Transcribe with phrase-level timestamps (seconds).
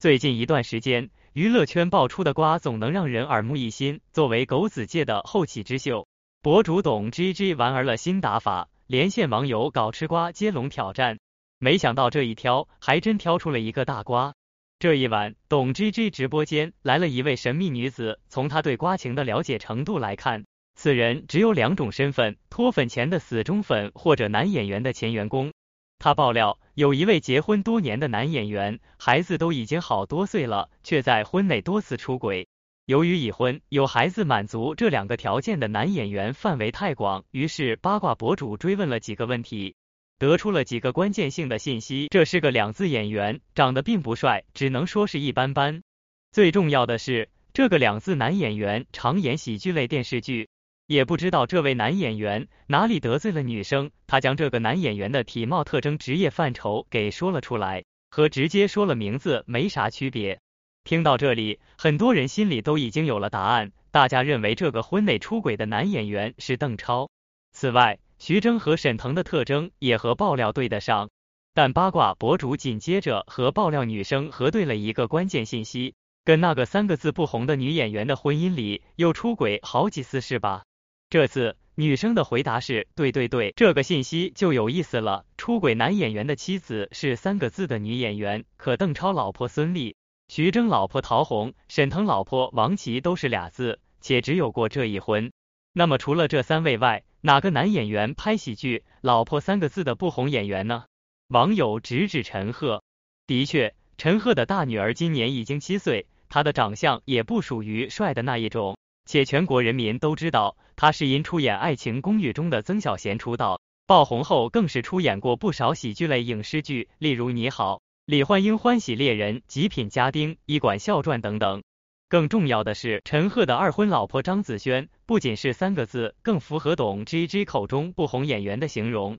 [0.00, 4.00] 最近一段时间，娱乐圈爆出的瓜总能让人耳目一新。
[4.12, 6.06] 作为狗子界的后起之秀，
[6.40, 11.18] 博主董 GG 玩儿了新打法，连线网友搞吃瓜接龙挑战。
[11.58, 14.34] 没想到这一挑还真挑出了一个大瓜。
[14.78, 18.20] 这一晚，董 GG 直播间来了一位神秘女子。
[18.28, 20.44] 从她对瓜情的了解程度来看，
[20.76, 25.52] 此人只有两种身份：脱粉前的死忠粉，或者男演员的前员工。
[25.98, 32.46] 他爆料，有一位结婚多年的男演员，孩子都已经好多岁了，却在婚内多次出轨。
[32.86, 39.74] 由于已婚有孩子，满足这两个条件的男演员范围太广，于是八卦博主追问了几个问题，
[40.18, 42.06] 得出了几个关键性的信息。
[42.10, 45.82] 这是个两字演员，长得并不帅，只能说是一般般。
[46.30, 50.48] 最重要的是，这个两字男演员常演喜剧类电视剧。
[50.88, 60.40] 也不知道这位男演员哪里得罪了女生，他将这个男演员的体貌特征、职业范畴给说了出来，和直接说了名字没啥区别。
[60.84, 67.10] 听到这里，很多人心里都已经有了答案，大家认为这个婚内出轨的男演员是邓超。
[67.52, 71.10] 此外，徐峥和沈腾的特征也和爆料对得上，
[71.52, 80.62] 但八卦博主紧接着和爆料女生核对了一个关键信息，跟那个三个字不红的女演员的婚姻里又出轨好几次是吧？
[81.10, 85.24] 这次女生的回答是对对对，这个信息就有意思了。
[85.38, 89.94] 出轨男演员的妻子是三个字的女演员，可邓超老婆孙俪、
[90.28, 95.32] 徐峥老婆陶虹、沈腾老婆王琦都是俩字，且只有过这一婚。
[95.72, 100.84] 那么除了这三位外，哪个男演员拍喜剧老婆三个字的不红演员呢？
[101.28, 102.82] 网友直指陈赫。
[103.26, 108.76] 的确，陈赫的大女儿今年已经七岁，她的长相也不属于帅的那一种。
[109.08, 121.62] 且全国人民都知道，他是因出演《爱情公寓》中的曾小贤出道，爆红后更是出演过不少喜剧类影视剧，例如《你好，李焕英》《欢喜猎人》《极品家丁》《医馆笑传》等等。
[122.10, 129.16] 更重要的是，陈赫的二婚老婆张子萱不仅是三个字，更符合董 GG 口中不红演员的形容。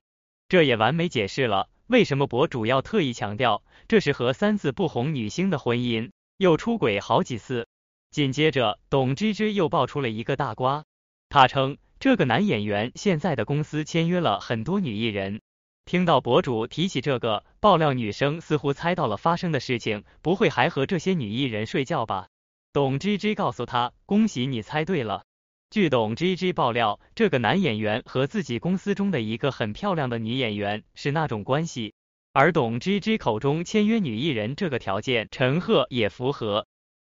[0.48, 7.66] 这也完美解释了为什么博主要特意强调这是和三字不红女星的婚姻，又出轨好几次。
[8.10, 10.84] 紧接着，董芝芝又爆出了一个大瓜。
[11.28, 15.40] 他称，这个男演员现在的公司签约了很多女艺人。
[15.84, 22.26] 听到博主提起这个爆料，女生似乎猜到了发生的事情，不会还和这些女艺人睡觉吧？
[22.72, 25.22] 董芝芝告诉他，恭喜你猜对了。
[25.70, 31.94] 据董芝芝爆料，这个男演员和自己公司中的一个很漂亮的女演员是那种关系。
[32.32, 36.66] 而董芝芝口中签约女艺人这个条件，陈赫也符合。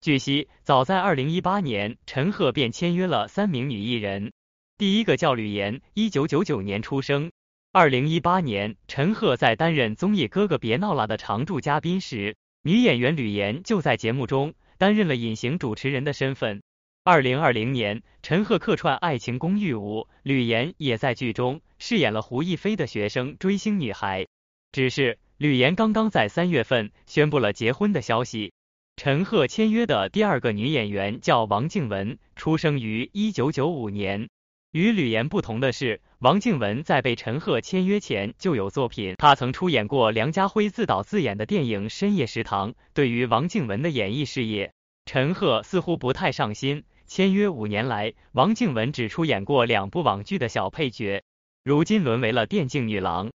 [0.03, 4.33] 据悉，早在二零一八年，陈赫便签约了三名女艺人。
[4.77, 7.31] 第一个叫吕岩，一九九九年出生。
[7.71, 16.65] 二零一八年，陈赫在担任综艺《哥哥别闹了》的常驻嘉宾时，女演员吕岩就在节目中担任了隐形主持人的身份。
[17.05, 24.27] 二零二零年，陈赫客串《爱情公寓五》，吕岩也在剧中饰演了胡一菲的学生追星女孩。
[24.73, 28.53] 只是吕岩刚刚在三月份宣布了结婚的消息。
[28.97, 34.29] 陈赫签约的第二个女演员叫王静雯，出生于一九九五年。
[34.71, 42.73] 与吕岩不同的是，王静雯在被陈赫签约前就有作品，她曾出演过梁家辉自导自演的电影《深夜食堂》。
[42.95, 44.73] 对于王静雯的演艺事业，
[45.05, 46.85] 陈赫似乎不太上心。
[47.07, 51.23] 签约五年来，王静雯只出演过两部网剧的小配角，
[51.65, 53.31] 如今沦为了电竞女郎。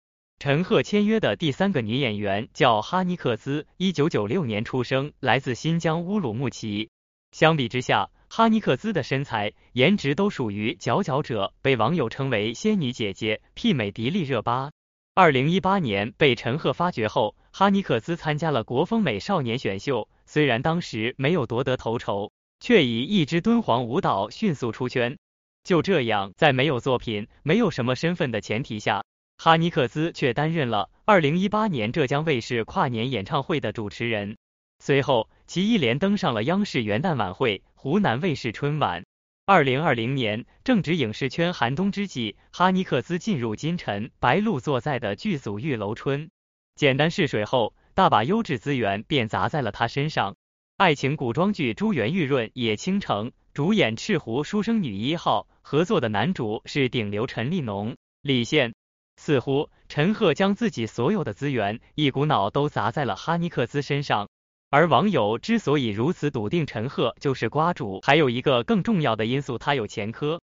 [0.43, 6.89] 陈赫签约的第三个女演员叫哈尼克斯，一九九六年出生，来自新疆乌鲁木齐。
[7.31, 14.69] 相比之下，哈尼克斯的身材、颜值都属于佼佼者，被网友称为“仙女姐姐”，媲美迪丽热巴。
[15.15, 25.17] 二零一八年被陈赫发掘后，哈尼克斯参加了国风美少年选秀，虽然当时没有夺得头筹，却以一支敦煌舞蹈迅速出圈。
[25.63, 29.05] 就这样，在没有作品、没有什么身份的前提下。
[29.43, 34.37] 哈尼克兹却担任了二零一八年浙江卫视跨年演唱会的主持人，
[34.79, 39.03] 随后其一连登上了央视元旦晚会、湖南卫视春晚。
[39.45, 46.29] 二零二零年正值影视圈寒冬之际，哈尼克兹进入金晨、白鹿作在的剧组玉楼春，
[46.75, 50.37] 简单试水后，大把优质资源便砸在了他身上。
[50.77, 58.73] 爱情古装剧《珠圆玉润野倾城》，主演赤狐书生女一号，合作的男主是顶流陈立农、李现。
[59.17, 64.29] 似乎陈赫将自己所有的资源一股脑都砸在了哈尼克兹身上，
[64.69, 70.41] 而网友之所以如此笃定陈赫就是瓜主，还有一个更重要的因素，他有前科。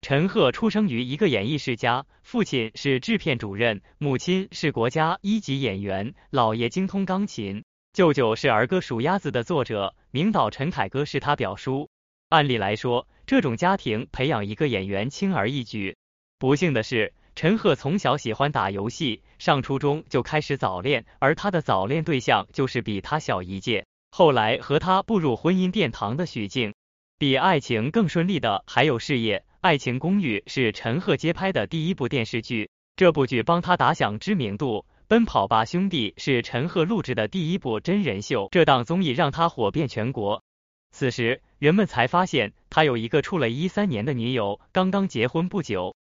[0.00, 7.62] 陈赫出生于一个演艺世家，父亲是制片主任，母亲是国家一级演员，姥爷精通钢琴。
[7.92, 11.88] 舅舅是儿歌《数鸭子》的作者，名导陈凯歌是他表叔。
[12.30, 15.96] 按理来说，这种家庭培养一个演员轻而易举。
[16.38, 26.74] 不幸的是，陈赫从小喜欢打游戏，上初中就开始早恋，而他的早恋对象就是比他小一届，后来和他步入婚姻殿堂的许静。
[27.18, 34.84] 比爱情更顺利的还有事业，《爱情公寓》是陈赫接拍的第一部电视剧，这部剧帮他打响知名度。
[35.08, 40.42] 《奔跑吧兄弟》是陈赫录制的第一部真人秀，这档综艺让他火遍全国。
[40.90, 45.94] 此时，人们才发现他有一个处了一三年的女友，刚刚结婚不久。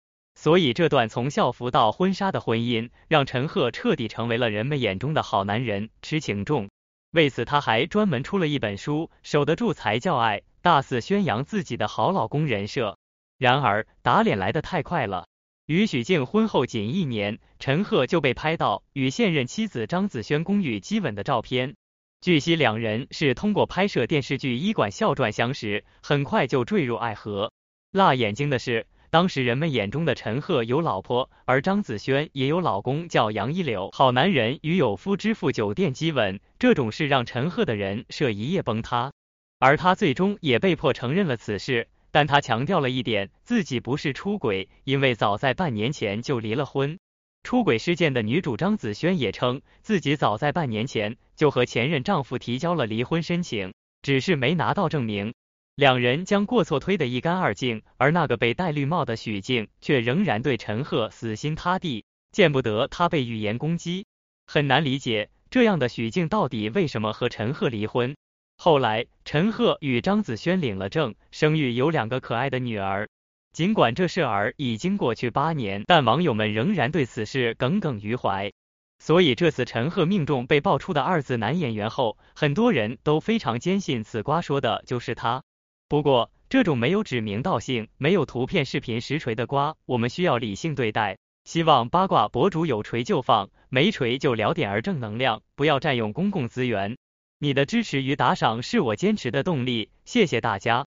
[0.43, 6.71] 所以，这段从校服到婚纱的婚姻，让陈赫彻底成为了人们眼中的好男人，痴情重。
[7.11, 10.39] 为此，他还专门出了一本书，《守得住才叫爱》。
[10.63, 12.97] 大肆宣扬自己的好老公人设，
[13.37, 15.27] 然而打脸来的太快了。
[15.67, 21.75] 与许静婚后仅一年，陈赫就被拍到与现任妻子张子萱公寓激吻的照片。
[22.23, 27.53] 据悉，两人是通过拍摄电视剧《医馆笑传》相识，很快就坠入爱河。
[27.93, 33.91] 辣眼睛的是，当时人们眼中的陈赫有老婆，而张子萱也有老公，叫杨一柳。
[33.93, 39.13] 好男人与有夫之妇酒店激吻，这种事让陈赫的人设一夜崩塌。
[39.59, 46.97] 而他最终也被迫承认了此事，但他强调了一点，自己不是出轨，因为早在半年前就离了婚。
[47.43, 53.73] 出轨事件的女主张子萱也称，自己早在半年前就和前任丈夫提交了离婚申请，
[54.03, 55.35] 只是没拿到证明。
[55.77, 64.07] 两人将过错推得一干二净，而那个被戴绿帽的许静却仍然对陈赫死心塌地，见不得他被语言攻击。
[64.47, 68.17] 很难理解，这样的许静到底为什么和陈赫离婚？
[68.59, 73.09] 后来，陈赫与张子萱领了证，生育有两个可爱的女儿。
[73.53, 78.53] 尽管这事儿已经过去八年，但网友们仍然对此事耿耿于怀。
[78.99, 85.43] 所以这次陈赫命中被爆出的二字男演员后，很多人都非常坚信此瓜说的就是他。
[85.91, 91.19] 不过，这种没有指名道姓、没有图片、视频实锤的瓜，我们需要理性对待。
[91.43, 96.97] 希望八卦博主有锤就放，没锤就聊点儿正能量，不要占用公共资源。
[97.41, 100.79] 你的支持与打赏是我坚持的动力，谢谢大家。